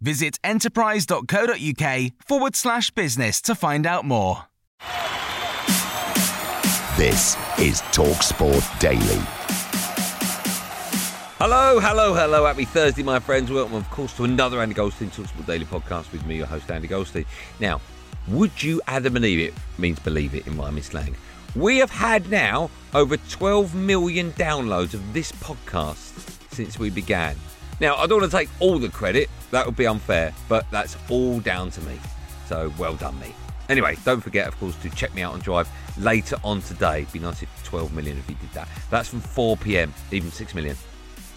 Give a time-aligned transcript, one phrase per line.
[0.00, 4.44] Visit enterprise.co.uk forward slash business to find out more.
[6.96, 9.22] This is TalkSport Daily.
[11.38, 12.46] Hello, hello, hello.
[12.46, 13.50] Happy Thursday, my friends.
[13.50, 16.88] Welcome, of course, to another Andy Goldstein Talksport Daily podcast with me, your host, Andy
[16.88, 17.24] Goldstein.
[17.60, 17.80] Now,
[18.26, 21.14] would you Adam believe it means believe it in Miami slang?
[21.54, 27.36] We have had now over 12 million downloads of this podcast since we began.
[27.80, 30.96] Now, I don't want to take all the credit, that would be unfair, but that's
[31.08, 31.98] all down to me.
[32.46, 33.34] So, well done, me.
[33.68, 37.06] Anyway, don't forget, of course, to check me out on Drive later on today.
[37.12, 38.68] Be nice if 12 million if you did that.
[38.90, 40.76] That's from 4 pm, even 6 million.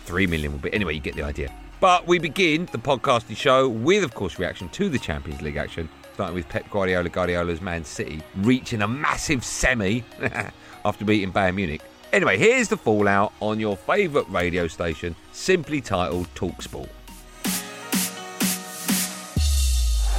[0.06, 0.74] 3 million will be.
[0.74, 1.54] Anyway, you get the idea.
[1.80, 5.90] But we begin the podcasting show with, of course, reaction to the Champions League action,
[6.14, 10.04] starting with Pep Guardiola, Guardiola's Man City, reaching a massive semi
[10.86, 11.82] after beating Bayern Munich.
[12.14, 16.90] Anyway, here's the fallout on your favourite radio station, simply titled Talksport.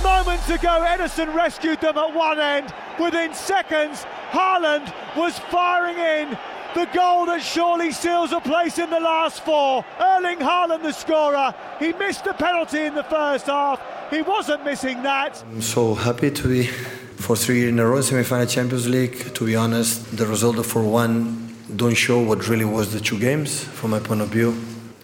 [0.03, 2.73] Moments ago, Ederson rescued them at one end.
[2.99, 6.39] Within seconds, Haaland was firing in
[6.75, 9.85] the goal that surely seals a place in the last four.
[10.01, 11.55] Erling Haaland, the scorer.
[11.79, 13.81] He missed the penalty in the first half.
[14.09, 15.45] He wasn't missing that.
[15.47, 19.35] I'm so happy to be for three years in a row semi-final Champions League.
[19.35, 21.42] To be honest, the result of 4-1
[21.77, 24.53] don't show what really was the two games from my point of view.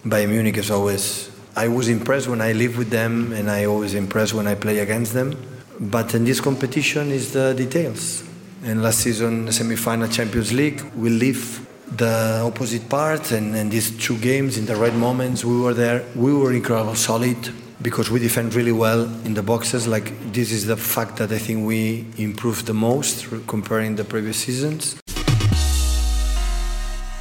[0.05, 1.31] Bayern Munich is always.
[1.57, 4.79] I was impressed when I live with them, and I always impressed when I play
[4.79, 5.37] against them.
[5.81, 8.25] But in this competition is the details.
[8.65, 14.19] And last season, semi-final Champions League, we live the opposite part, and, and these two
[14.19, 16.05] games in the right moments, we were there.
[16.15, 17.37] We were incredible, solid,
[17.81, 19.87] because we defend really well in the boxes.
[19.87, 24.39] Like this is the fact that I think we improved the most comparing the previous
[24.39, 25.01] seasons.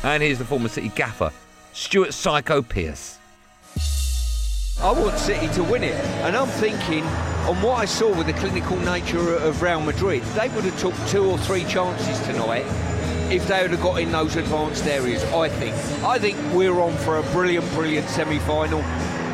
[0.03, 1.31] And here's the former City gaffer,
[1.73, 3.17] Stuart Psycho Pearce.
[4.79, 7.03] I want City to win it, and I'm thinking
[7.47, 10.93] on what I saw with the clinical nature of Real Madrid, they would have took
[11.07, 12.65] two or three chances tonight
[13.31, 15.23] if they would have got in those advanced areas.
[15.25, 15.75] I think.
[16.03, 18.83] I think we're on for a brilliant, brilliant semi-final.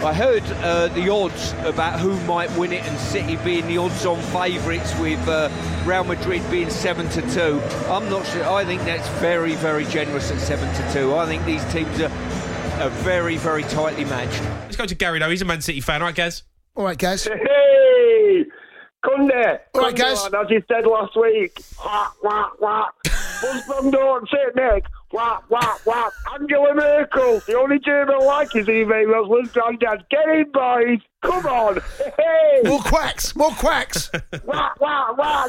[0.03, 4.19] I heard uh, the odds about who might win it and City being the odds-on
[4.33, 5.49] favourites with uh,
[5.85, 7.61] Real Madrid being seven to two.
[7.87, 8.43] I'm not sure.
[8.49, 11.15] I think that's very, very generous at seven to two.
[11.15, 12.11] I think these teams are,
[12.81, 14.41] are very, very tightly matched.
[14.63, 15.29] Let's go to Gary now.
[15.29, 16.43] He's a Man City fan, right, Gaz?
[16.75, 17.23] All right, Gaz.
[17.23, 18.43] Hey,
[19.05, 19.59] Cundy.
[19.73, 20.25] All right, Gaz.
[20.25, 21.61] As you said last week.
[21.79, 22.89] Wah, wah, wah.
[23.43, 24.85] Husband don't sit, Nick.
[25.11, 26.09] Wah, wah, wah.
[26.33, 27.41] Angela Merkel.
[27.45, 30.05] The only German I like is Eve Roslin Granddad.
[30.09, 30.99] Get in, boys.
[31.21, 31.81] Come on.
[32.17, 32.61] Hey.
[32.63, 33.35] More quacks.
[33.35, 34.09] More quacks.
[34.45, 35.47] wah, wah, wah.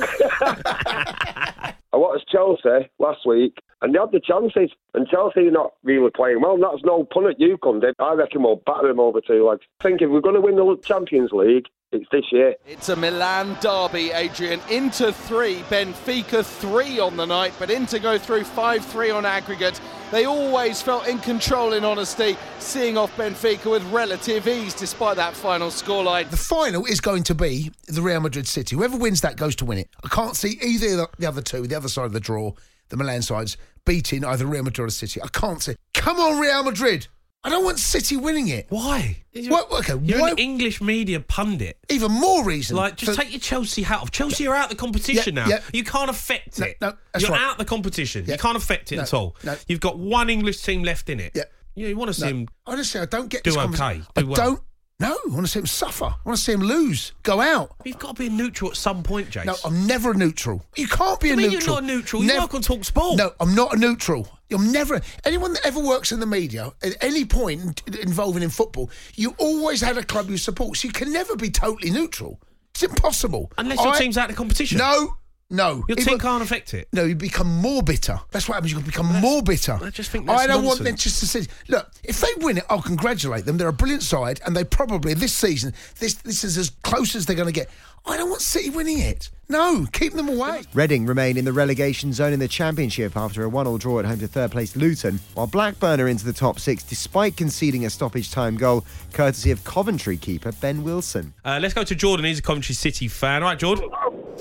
[1.94, 6.10] I watched Chelsea last week, and they had the chances, and Chelsea are not really
[6.10, 6.54] playing well.
[6.54, 7.92] And that's no pun at you, Cundy.
[8.00, 9.62] I reckon we'll batter them over two legs.
[9.80, 12.54] I think if we're going to win the Champions League, it's this year.
[12.66, 14.60] It's a Milan derby, Adrian.
[14.70, 19.80] Inter three, Benfica three on the night, but Inter go through 5 3 on aggregate.
[20.10, 25.34] They always felt in control, in honesty, seeing off Benfica with relative ease despite that
[25.34, 26.30] final scoreline.
[26.30, 28.76] The final is going to be the Real Madrid City.
[28.76, 29.88] Whoever wins that goes to win it.
[30.04, 32.52] I can't see either the other two, the other side of the draw,
[32.90, 35.22] the Milan sides, beating either Real Madrid or City.
[35.22, 35.76] I can't see.
[35.94, 37.08] Come on, Real Madrid!
[37.44, 38.66] I don't want City winning it.
[38.70, 39.18] Why?
[39.34, 41.76] What, okay, You're why, an English media pundit.
[41.90, 42.76] even more reason.
[42.76, 44.10] Like, just for- take your Chelsea hat off.
[44.10, 45.48] Chelsea are out of the competition Yeah, now.
[45.50, 45.60] yeah.
[45.72, 46.76] You can't affect No, it.
[46.80, 47.40] no, that's You're right.
[47.42, 48.24] out of the competition.
[48.26, 48.32] Yeah.
[48.34, 49.36] You can't affect it No, at all.
[49.44, 49.56] no.
[49.68, 51.32] You've got one English team left in it.
[51.34, 51.44] Yeah.
[51.74, 52.46] You, know, you want to see them.
[52.66, 53.82] honestly, I don't get do this okay,
[54.16, 54.36] I do well.
[54.36, 54.60] don't.
[55.00, 56.04] No, I want to see him suffer.
[56.04, 57.72] I want to see him lose, go out.
[57.84, 59.44] You've got to be a neutral at some point, Jace.
[59.44, 60.64] No, I'm never a neutral.
[60.76, 61.74] You can't be I a mean, neutral.
[61.74, 62.22] you're not neutral.
[62.22, 63.16] You Never- work on Talk Sport.
[63.18, 64.28] No, I'm not a neutral.
[64.52, 65.00] I'm never.
[65.24, 69.80] Anyone that ever works in the media at any point involving in football, you always
[69.80, 70.76] had a club you support.
[70.76, 72.40] So you can never be totally neutral.
[72.72, 73.50] It's impossible.
[73.58, 74.78] Unless your I- team's out of competition.
[74.78, 75.16] No,
[75.50, 75.84] no.
[75.88, 76.88] Your If team can't affect it.
[76.92, 78.18] No, you become more bitter.
[78.30, 78.72] That's what happens.
[78.72, 79.78] You become more bitter.
[79.82, 81.02] I just think that's I don't want them nonsense.
[81.02, 83.56] just to say, look, if they win it, I'll congratulate them.
[83.56, 87.26] They're a brilliant side, and they probably this season, this this is as close as
[87.26, 87.68] they're going to get.
[88.06, 89.30] I don't want City winning it.
[89.48, 90.62] No, keep them away.
[90.74, 94.18] Reading remain in the relegation zone in the Championship after a one-all draw at home
[94.18, 98.30] to third place Luton, while Blackburn are into the top six despite conceding a stoppage
[98.30, 101.32] time goal, courtesy of Coventry keeper Ben Wilson.
[101.46, 102.26] Uh, let's go to Jordan.
[102.26, 103.42] He's a Coventry City fan.
[103.42, 103.90] All right, Jordan.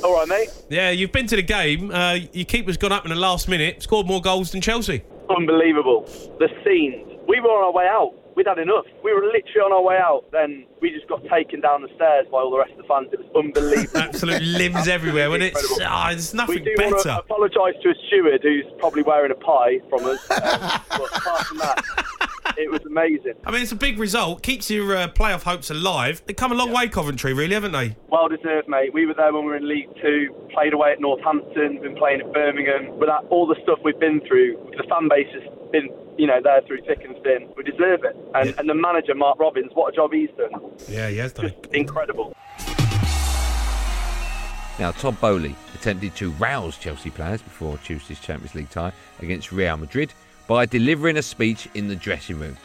[0.04, 0.50] All right, mate.
[0.70, 1.92] Yeah, you've been to the game.
[1.92, 5.04] Uh, your keeper's gone up in the last minute, scored more goals than Chelsea.
[5.30, 6.04] Unbelievable.
[6.40, 7.20] The scenes.
[7.28, 8.14] We were on our way out.
[8.36, 8.86] We'd had enough.
[9.04, 10.26] We were literally on our way out.
[10.32, 13.10] Then we just got taken down the stairs by all the rest of the fans.
[13.14, 13.98] It was unbelievable.
[14.02, 15.56] Absolute limbs everywhere, wasn't it?
[15.56, 15.86] Incredible.
[15.86, 19.36] Ah, there's nothing we do want to apologise to a steward who's probably wearing a
[19.36, 20.20] pie from us.
[20.32, 20.40] Um,
[20.90, 21.84] but apart from that,
[22.58, 23.34] it was amazing.
[23.46, 24.44] I mean, it's a big result.
[24.44, 26.22] Keeps your uh, playoff hopes alive.
[26.26, 27.96] They've come a long way, Coventry, really, haven't they?
[28.10, 28.94] Well deserved, mate.
[28.94, 32.22] We were there when we were in League Two, played away at Northampton, been playing
[32.22, 32.98] at Birmingham.
[33.00, 36.62] Without all the stuff we've been through, the fan base has been, you know, there
[36.68, 37.50] through thick and thin.
[37.58, 38.16] We deserve it.
[38.36, 40.52] And, and the manager, Mark Robins, what a job he's done.
[40.88, 41.68] Yeah, he has done it.
[41.74, 42.34] Incredible.
[44.80, 49.78] Now, Todd Boehly attempted to rouse Chelsea players before Tuesday's Champions League tie against Real
[49.78, 50.14] Madrid
[50.48, 52.58] by delivering a speech in the dressing room.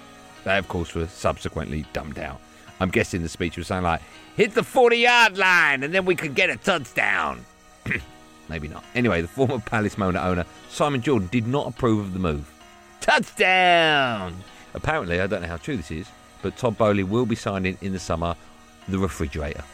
[0.45, 2.41] They, of course, were subsequently dumbed out.
[2.81, 4.03] I'm guessing the speech was something like,
[4.37, 7.45] hit the 40 yard line and then we could get a touchdown.
[8.49, 8.85] Maybe not.
[8.95, 12.51] Anyway, the former Palace Mona owner, Simon Jordan, did not approve of the move.
[13.01, 14.35] Touchdown!
[14.75, 16.07] Apparently, I don't know how true this is,
[16.43, 18.37] but Todd Boehly will be signing in the summer
[18.89, 19.65] the refrigerator.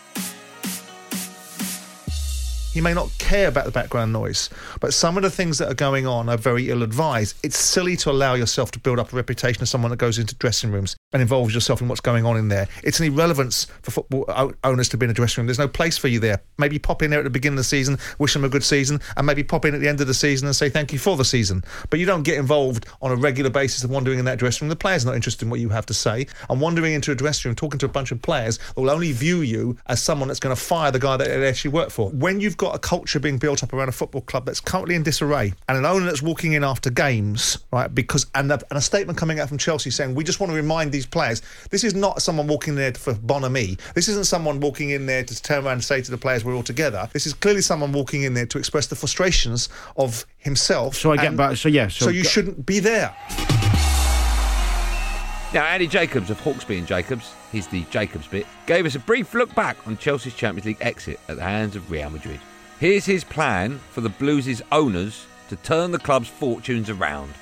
[2.74, 4.50] He may not care about the background noise,
[4.80, 7.36] but some of the things that are going on are very ill advised.
[7.44, 10.34] It's silly to allow yourself to build up a reputation as someone that goes into
[10.34, 12.68] dressing rooms and involves yourself in what's going on in there.
[12.82, 15.46] It's an irrelevance for football owners to be in a dressing room.
[15.46, 16.42] There's no place for you there.
[16.58, 19.00] Maybe pop in there at the beginning of the season, wish them a good season,
[19.16, 21.16] and maybe pop in at the end of the season and say thank you for
[21.16, 21.64] the season.
[21.88, 24.70] But you don't get involved on a regular basis of wandering in that dressing room.
[24.70, 26.26] The player's not interested in what you have to say.
[26.50, 29.42] And wandering into a dressing room, talking to a bunch of players, will only view
[29.42, 32.10] you as someone that's going to fire the guy that they actually work for.
[32.10, 35.04] When you've got a culture being built up around a football club that's currently in
[35.04, 37.94] disarray, and an owner that's walking in after games, right?
[37.94, 40.56] Because and a, and a statement coming out from Chelsea saying we just want to
[40.56, 43.76] remind these players this is not someone walking in there for bonhomie.
[43.94, 46.54] This isn't someone walking in there to turn around and say to the players we're
[46.54, 47.08] all together.
[47.12, 50.94] This is clearly someone walking in there to express the frustrations of himself.
[50.96, 53.14] So I get and- back- so yeah, so so you go- shouldn't be there.
[55.52, 59.34] Now, Andy Jacobs of Hawksbee and Jacobs, here's the Jacobs bit, gave us a brief
[59.34, 62.40] look back on Chelsea's Champions League exit at the hands of Real Madrid.
[62.80, 67.32] Here's his plan for the Blues' owners to turn the club's fortunes around.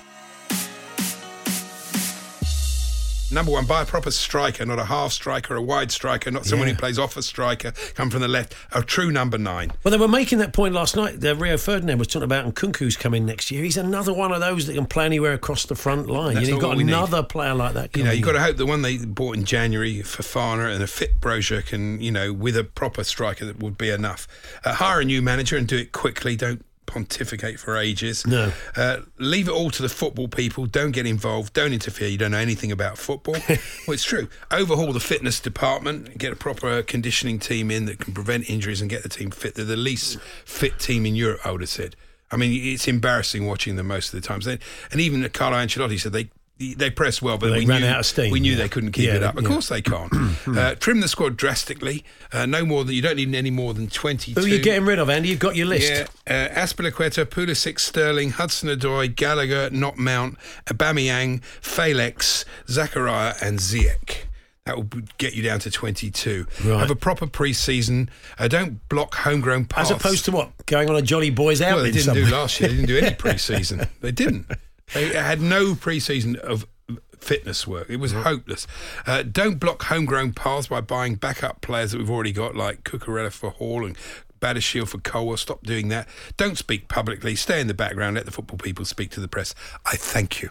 [3.32, 6.68] Number one, buy a proper striker, not a half striker, a wide striker, not someone
[6.68, 6.74] Yeah.
[6.74, 8.54] who plays off a striker, come from the left.
[8.72, 9.72] A true number nine.
[9.82, 11.20] Well, they were making that point last night.
[11.20, 13.62] The Rio Ferdinand was talking about, and Nkunku's coming next year.
[13.64, 16.34] He's another one of those that can play anywhere across the front line.
[16.34, 16.92] That's you know, you've got we need.
[16.92, 17.96] another player like that.
[17.96, 20.86] You know, you've got to hope the one they bought in January, Fofana, and a
[20.86, 24.28] fit Broja can, you know, with a proper striker that would be enough.
[24.64, 26.36] Uh, hire a new manager and do it quickly.
[26.36, 28.26] Don't pontificate for ages.
[28.26, 28.52] No.
[28.76, 30.66] Uh, leave it all to the football people.
[30.66, 31.54] Don't get involved.
[31.54, 32.08] Don't interfere.
[32.08, 33.34] You don't know anything about football.
[33.48, 34.28] well, it's true.
[34.50, 36.18] Overhaul the fitness department.
[36.18, 39.54] Get a proper conditioning team in that can prevent injuries and get the team fit.
[39.54, 41.96] They're the least fit team in Europe, I would have said.
[42.30, 44.46] I mean, it's embarrassing watching them most of the times.
[44.46, 44.60] And
[44.94, 48.06] even Carlo Ancelotti said they they press well, but They we ran knew out of
[48.06, 48.58] steam, we knew yeah.
[48.58, 49.36] they couldn't keep Yeah, it up.
[49.36, 49.48] Of yeah.
[49.48, 50.12] course they can't.
[50.46, 52.04] uh, trim the squad drastically.
[52.32, 54.32] Uh, no more than you don't need any more than twenty.
[54.32, 55.28] Who are you getting rid of, Andy?
[55.30, 55.90] You've got your list.
[55.90, 56.06] Yeah,
[56.52, 64.26] uh, Azpilicueta, Pulisic, Sterling, Hudson-Odoi, Gallagher, not Mount, Aubameyang, Felix, Zakaria, and Ziyech.
[64.64, 66.46] That will get you down to 22.
[66.64, 66.78] Right.
[66.78, 68.08] Have a proper pre-season.
[68.38, 69.90] Uh, don't block homegrown paths.
[69.90, 70.66] As opposed to what?
[70.66, 72.26] Going on a Jolly Boys out Well, they didn't somewhere.
[72.26, 72.68] do last year.
[72.68, 73.88] They didn't do any pre-season.
[74.00, 74.46] they didn't.
[74.94, 76.66] They had no pre-season of
[77.18, 77.88] fitness work.
[77.88, 78.66] It was hopeless.
[79.06, 83.32] Uh, don't block homegrown paths by buying backup players that we've already got, like Cucurella
[83.32, 83.96] for Hall and
[84.40, 85.36] Badiashile for Cole.
[85.36, 86.08] Stop doing that.
[86.36, 87.36] Don't speak publicly.
[87.36, 88.16] Stay in the background.
[88.16, 89.54] Let the football people speak to the press.
[89.86, 90.50] I thank you.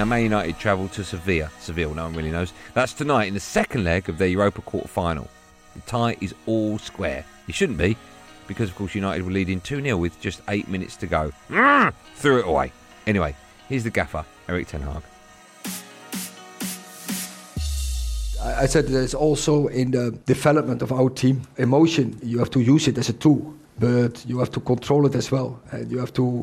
[0.00, 1.50] Now, Man United travel to Sevilla.
[1.60, 2.54] Seville, no one really knows.
[2.72, 5.28] That's tonight in the second leg of their Europa quarter final.
[5.74, 7.22] The tie is all square.
[7.48, 7.98] It shouldn't be,
[8.46, 11.30] because of course United were leading 2 0 with just eight minutes to go.
[11.50, 12.72] Mm, Threw it away.
[13.06, 13.36] Anyway,
[13.68, 15.02] here's the gaffer, Erik Ten Hag.
[18.42, 22.18] I said there's also in the development of our team emotion.
[22.22, 25.30] You have to use it as a tool, but you have to control it as
[25.30, 26.42] well, and you have to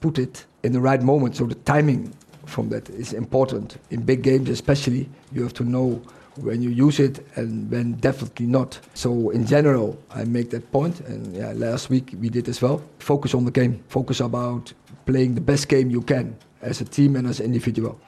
[0.00, 1.36] put it in the right moment.
[1.36, 2.12] So the timing
[2.46, 3.76] from that is important.
[3.90, 6.02] In big games, especially, you have to know
[6.36, 8.78] when you use it and when definitely not.
[8.94, 12.82] So in general, I make that point, and yeah, last week we did as well.
[12.98, 13.82] Focus on the game.
[13.88, 14.72] Focus about
[15.06, 18.00] playing the best game you can as a team and as an individual.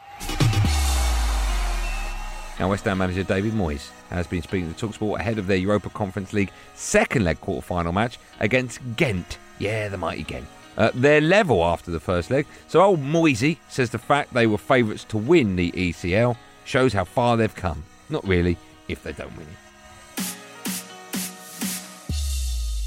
[2.61, 5.91] Now, West Ham manager David Moyes has been speaking to Talksport ahead of their Europa
[5.91, 9.39] Conference League second leg quarter final match against Ghent.
[9.59, 10.47] Yeah, the mighty Ghent.
[10.77, 15.05] Uh, level after the first leg, so old Moisey says the fact they were favourites
[15.05, 17.85] to win the ECL shows how far they've come.
[18.09, 18.57] Not really,
[18.89, 19.65] if they don't win it.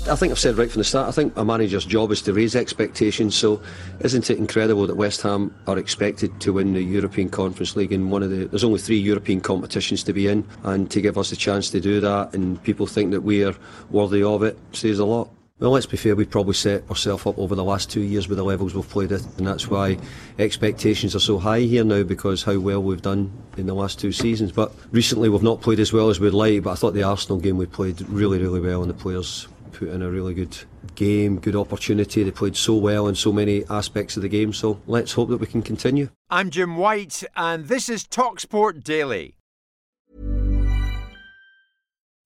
[0.09, 2.33] I think I've said right from the start, I think a manager's job is to
[2.33, 3.35] raise expectations.
[3.35, 3.61] So,
[3.99, 8.09] isn't it incredible that West Ham are expected to win the European Conference League in
[8.09, 8.45] one of the.
[8.45, 11.81] There's only three European competitions to be in, and to give us a chance to
[11.81, 13.53] do that, and people think that we are
[13.91, 15.29] worthy of it, says a lot.
[15.59, 18.37] Well, let's be fair, we've probably set ourselves up over the last two years with
[18.37, 19.97] the levels we've played at, and that's why
[20.37, 24.11] expectations are so high here now because how well we've done in the last two
[24.11, 24.51] seasons.
[24.51, 27.39] But recently we've not played as well as we'd like, but I thought the Arsenal
[27.39, 30.55] game we played really, really well, and the players put in a really good
[30.93, 32.21] game, good opportunity.
[32.21, 35.37] They played so well in so many aspects of the game, so let's hope that
[35.37, 36.09] we can continue.
[36.29, 39.37] I'm Jim White, and this is Talksport Daily.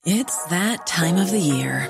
[0.04, 1.90] It's that time of the year.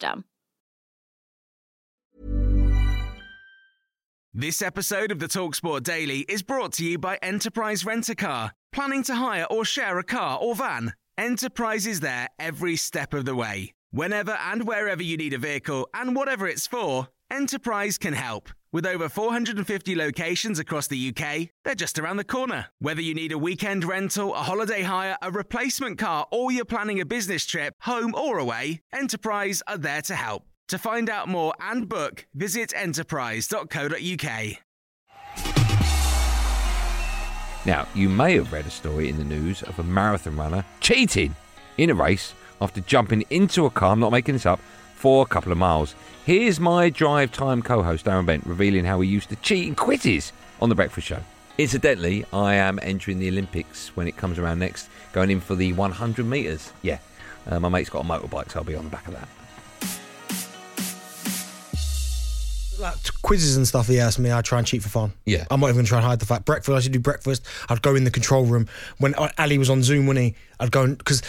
[4.33, 8.53] This episode of the Talksport Daily is brought to you by Enterprise Rent a Car.
[8.71, 10.93] Planning to hire or share a car or van?
[11.17, 13.73] Enterprise is there every step of the way.
[13.91, 18.49] Whenever and wherever you need a vehicle and whatever it's for, Enterprise can help.
[18.73, 22.67] With over 450 locations across the UK, they're just around the corner.
[22.79, 27.01] Whether you need a weekend rental, a holiday hire, a replacement car, or you're planning
[27.01, 30.45] a business trip, home or away, Enterprise are there to help.
[30.69, 34.29] To find out more and book, visit enterprise.co.uk.
[37.65, 41.35] Now, you may have read a story in the news of a marathon runner cheating
[41.77, 44.61] in a race after jumping into a car, I'm not making this up,
[45.01, 45.95] for a couple of miles.
[46.27, 49.73] Here's my drive time co host, Darren Bent, revealing how he used to cheat in
[49.73, 50.31] quizzes
[50.61, 51.21] on The Breakfast Show.
[51.57, 55.73] Incidentally, I am entering the Olympics when it comes around next, going in for the
[55.73, 56.71] 100 metres.
[56.83, 56.99] Yeah,
[57.47, 59.27] uh, my mate's got a motorbike, so I'll be on the back of that.
[62.79, 65.13] Like quizzes and stuff he asked me, I try and cheat for fun.
[65.25, 65.45] Yeah.
[65.51, 66.45] I'm not even going to try and hide the fact.
[66.45, 67.45] Breakfast, I should do breakfast.
[67.69, 68.67] I'd go in the control room.
[68.97, 71.21] When uh, Ali was on Zoom, when he, I'd go because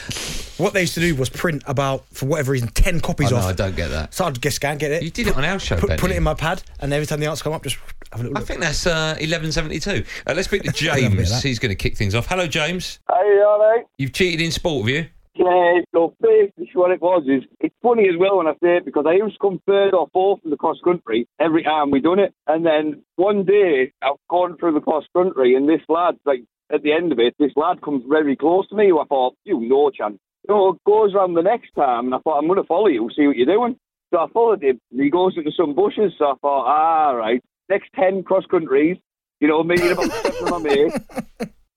[0.59, 3.43] what they used to do was print about, for whatever reason, 10 copies Oh, no,
[3.43, 3.49] off.
[3.49, 4.15] I don't get that.
[4.15, 5.03] So I'd guess, scan, get it.
[5.03, 7.21] You did it on our show, Put, put it in my pad, and every time
[7.21, 7.77] the answer come up, just
[8.13, 8.49] have a little I look.
[8.49, 10.05] think that's uh, 1172.
[10.27, 11.43] Uh, let's speak to I don't get James.
[11.43, 12.27] He's going to kick things off.
[12.27, 12.99] Hello, James.
[13.11, 13.85] Hey, all right.
[13.99, 15.07] You've cheated in sport, have you?
[15.35, 18.85] Yeah, so basically what it was is, it's funny as well when I say it
[18.85, 22.01] because I used to come third or fourth in the cross country every time we
[22.01, 22.35] done it.
[22.47, 26.83] And then one day I've gone through the cross country and this lad, like at
[26.83, 29.59] the end of it, this lad comes very close to me who I thought, you
[29.61, 30.19] no chance.
[30.47, 33.09] So it goes round the next time and I thought, I'm going to follow you,
[33.17, 33.77] see what you're doing.
[34.13, 36.13] So I followed him and he goes into some bushes.
[36.19, 38.99] So I thought, ah, right, next 10 cross countries,
[39.41, 40.99] you know, me and about seven of my mates,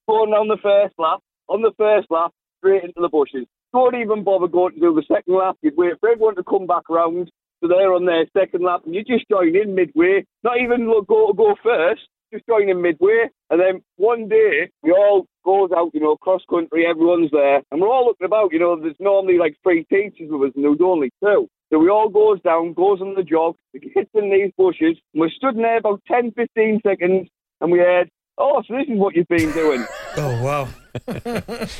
[0.10, 1.22] going down the first lap.
[1.48, 2.32] On the first lap,
[2.66, 3.46] straight into the bushes.
[3.74, 5.58] Don't even bother going to do the second lap.
[5.62, 7.30] You'd wait for everyone to come back round.
[7.62, 10.26] So they're on their second lap, and you just join in midway.
[10.44, 12.02] Not even look, go go first.
[12.34, 16.42] Just join in midway, and then one day we all goes out, you know, cross
[16.50, 16.86] country.
[16.86, 18.52] Everyone's there, and we're all looking about.
[18.52, 21.48] You know, there's normally like three teachers with us, and was only two.
[21.72, 25.30] So we all goes down, goes on the jog, gets in these bushes, and we're
[25.30, 27.30] stood there about 10, 15 seconds,
[27.62, 29.86] and we heard, "Oh, so this is what you've been doing."
[30.18, 30.68] oh wow!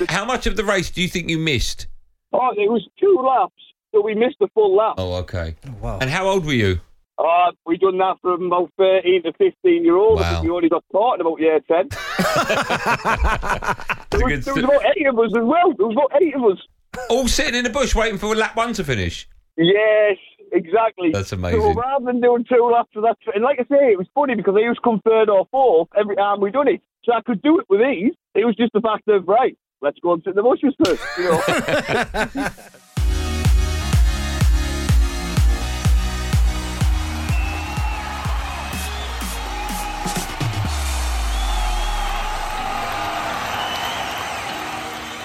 [0.10, 1.88] How much of the race do you think you missed?
[2.34, 3.62] Oh, it was two laps,
[3.94, 4.96] so we missed the full lap.
[4.98, 5.56] Oh, okay.
[5.82, 6.00] wow.
[6.00, 6.80] And how old were you?
[7.18, 10.22] Uh, we done that from about 13 to 15 year olds.
[10.22, 10.44] Wow.
[10.44, 11.88] We only got caught in about year 10.
[14.10, 15.74] there, was, there was about eight of us as well.
[15.78, 16.58] There was about eight of us.
[17.10, 19.30] All sitting in the bush waiting for lap one to finish.
[19.58, 20.18] Yes,
[20.52, 21.12] exactly.
[21.14, 21.62] That's amazing.
[21.62, 21.82] So amazing.
[21.82, 24.56] rather than doing two laps of that, and like I say, it was funny because
[24.58, 26.82] I used to come third or fourth every time we done it.
[27.06, 28.14] So I could do it with ease.
[28.34, 31.04] It was just the fact of, right, let's go and sit in the bushes first.
[31.18, 32.50] You know?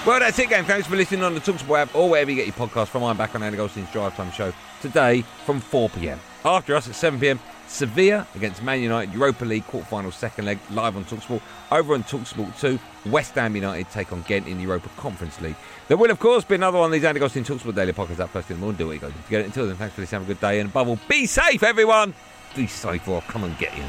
[0.03, 0.65] Well, that's it, gang.
[0.65, 3.03] Thanks for listening on the Talksport app or wherever you get your podcast from.
[3.03, 6.19] I'm back on Andy Goldstein's Drive Time Show today from 4 pm.
[6.43, 10.97] After us at 7 pm, Sevilla against Man United Europa League quarter-final second leg live
[10.97, 11.41] on Talksport.
[11.71, 12.79] Over on Talksport 2,
[13.09, 15.55] West Ham United take on Ghent in the Europa Conference League.
[15.87, 18.31] There will, of course, be another one of these Andy Goldstein Talksport Daily Podcasts up
[18.31, 18.77] first in the morning.
[18.77, 19.45] Do what you got to get it.
[19.45, 20.21] Until then, thanks for listening.
[20.21, 20.59] Have a good day.
[20.59, 22.13] And above all, be safe, everyone.
[22.55, 23.83] Be safe or I'll come and get you.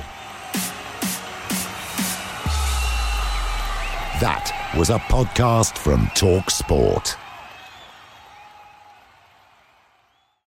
[4.20, 7.16] That was a podcast from Talk Sport.